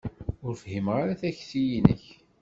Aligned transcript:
Ur 0.45 0.55
fhimeɣ 0.63 0.95
ara 1.03 1.19
takti-inek. 1.21 2.03